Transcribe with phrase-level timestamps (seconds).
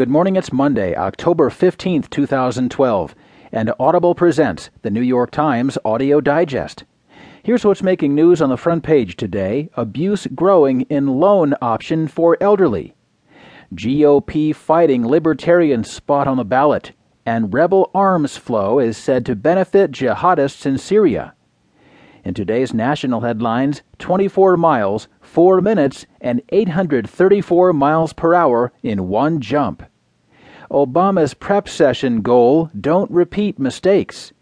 [0.00, 3.14] Good morning, it's Monday, October 15th, 2012,
[3.52, 6.84] and Audible presents the New York Times Audio Digest.
[7.42, 12.38] Here's what's making news on the front page today abuse growing in loan option for
[12.40, 12.94] elderly.
[13.74, 16.92] GOP fighting libertarian spot on the ballot,
[17.26, 21.34] and rebel arms flow is said to benefit jihadists in Syria.
[22.22, 29.40] In today's national headlines, 24 miles, 4 minutes, and 834 miles per hour in one
[29.40, 29.82] jump.
[30.70, 34.32] Obama's prep session goal don't repeat mistakes.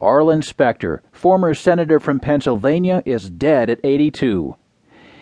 [0.00, 4.56] Arlen Specter, former senator from Pennsylvania, is dead at 82.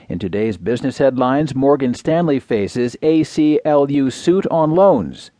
[0.09, 5.31] In today's business headlines, Morgan Stanley faces ACLU suit on loans.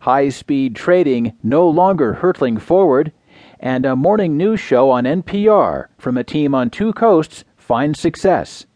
[0.00, 3.12] High speed trading no longer hurtling forward
[3.60, 8.66] and a morning news show on NPR from a team on two coasts finds success.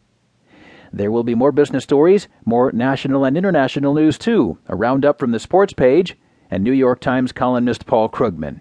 [0.93, 5.31] There will be more business stories, more national and international news too, a roundup from
[5.31, 6.19] the sports page,
[6.51, 8.61] and New York Times columnist Paul Krugman.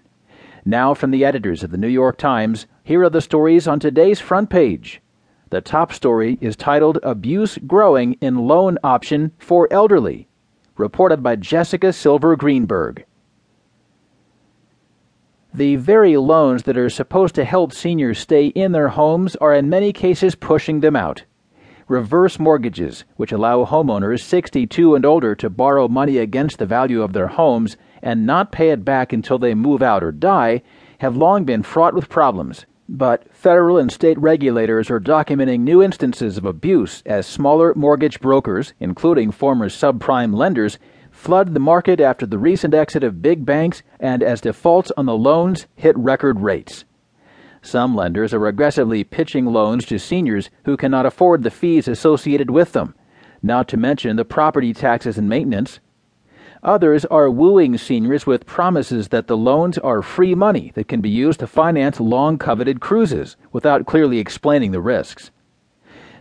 [0.64, 4.22] Now, from the editors of the New York Times, here are the stories on today's
[4.22, 5.02] front page.
[5.50, 10.30] The top story is titled Abuse Growing in Loan Option for Elderly,
[10.78, 13.06] reported by Jessica Silver Greenberg.
[15.54, 19.68] The very loans that are supposed to help seniors stay in their homes are in
[19.68, 21.26] many cases pushing them out.
[21.90, 27.12] Reverse mortgages, which allow homeowners 62 and older to borrow money against the value of
[27.12, 30.62] their homes and not pay it back until they move out or die,
[31.00, 32.66] have long been fraught with problems.
[32.88, 38.74] But federal and state regulators are documenting new instances of abuse as smaller mortgage brokers,
[38.80, 40.80] including former subprime lenders,
[41.22, 45.16] flood the market after the recent exit of big banks and as defaults on the
[45.16, 46.84] loans hit record rates.
[47.62, 52.72] Some lenders are aggressively pitching loans to seniors who cannot afford the fees associated with
[52.72, 52.96] them,
[53.44, 55.80] not to mention the property taxes and maintenance.
[56.64, 61.10] Others are wooing seniors with promises that the loans are free money that can be
[61.12, 65.30] used to finance long coveted cruises without clearly explaining the risks.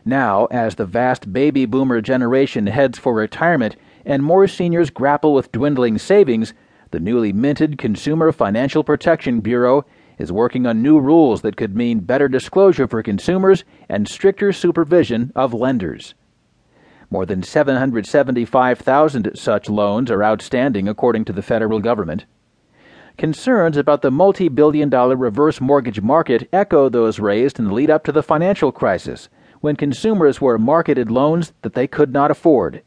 [0.04, 3.76] Now, as the vast baby boomer generation heads for retirement,
[4.10, 6.52] and more seniors grapple with dwindling savings,
[6.90, 9.86] the newly minted Consumer Financial Protection Bureau
[10.18, 15.30] is working on new rules that could mean better disclosure for consumers and stricter supervision
[15.36, 16.14] of lenders.
[17.08, 22.24] More than 775,000 such loans are outstanding, according to the federal government.
[23.16, 27.90] Concerns about the multi billion dollar reverse mortgage market echo those raised in the lead
[27.90, 29.28] up to the financial crisis,
[29.60, 32.82] when consumers were marketed loans that they could not afford.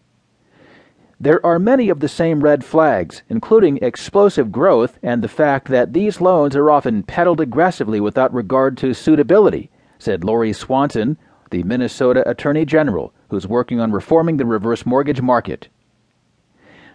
[1.23, 5.93] There are many of the same red flags, including explosive growth and the fact that
[5.93, 11.17] these loans are often peddled aggressively without regard to suitability, said Lori Swanson,
[11.49, 15.69] the Minnesota Attorney General, who's working on reforming the reverse mortgage market.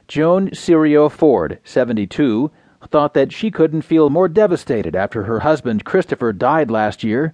[0.08, 2.50] Joan Serio Ford, 72,
[2.90, 7.32] thought that she couldn't feel more devastated after her husband Christopher died last year.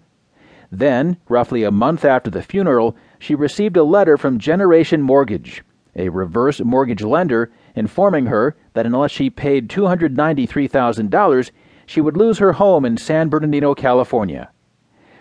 [0.71, 5.65] Then, roughly a month after the funeral, she received a letter from Generation Mortgage
[5.97, 11.51] a reverse mortgage lender, informing her that unless she paid $293,000,
[11.87, 14.51] she would lose her home in San Bernardino, California.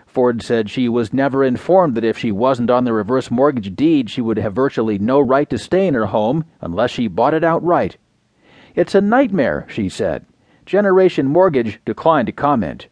[0.06, 4.08] Ford said she was never informed that if she wasn't on the reverse mortgage deed,
[4.08, 7.42] she would have virtually no right to stay in her home unless she bought it
[7.42, 7.96] outright.
[8.76, 10.24] It's a nightmare, she said.
[10.66, 12.86] Generation Mortgage declined to comment.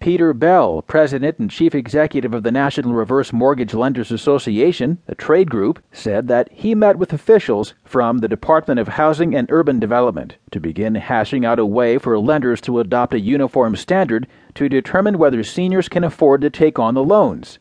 [0.00, 5.50] Peter Bell, President and Chief Executive of the National Reverse Mortgage Lenders Association, a trade
[5.50, 10.36] group, said that he met with officials from the Department of Housing and Urban Development
[10.52, 15.18] to begin hashing out a way for lenders to adopt a uniform standard to determine
[15.18, 17.58] whether seniors can afford to take on the loans.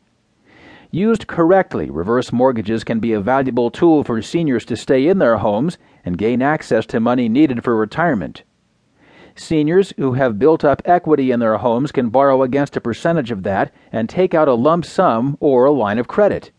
[0.92, 5.38] Used correctly, reverse mortgages can be a valuable tool for seniors to stay in their
[5.38, 8.44] homes and gain access to money needed for retirement.
[9.40, 13.44] Seniors who have built up equity in their homes can borrow against a percentage of
[13.44, 16.52] that and take out a lump sum or a line of credit.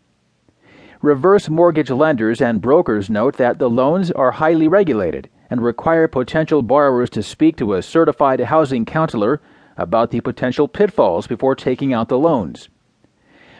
[1.02, 6.62] Reverse mortgage lenders and brokers note that the loans are highly regulated and require potential
[6.62, 9.40] borrowers to speak to a certified housing counselor
[9.76, 12.68] about the potential pitfalls before taking out the loans.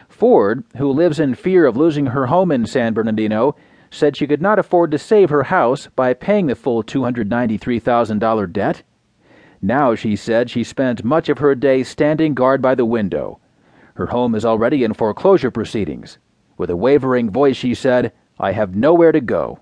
[0.09, 3.55] Ford, who lives in fear of losing her home in San Bernardino,
[3.91, 8.83] said she could not afford to save her house by paying the full $293,000 debt.
[9.61, 13.39] Now, she said, she spent much of her day standing guard by the window.
[13.95, 16.17] Her home is already in foreclosure proceedings.
[16.57, 19.59] With a wavering voice, she said, I have nowhere to go.